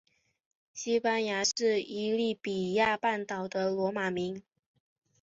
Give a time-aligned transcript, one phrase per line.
[0.73, 4.41] 西班牙是伊比利亚半岛的罗马名。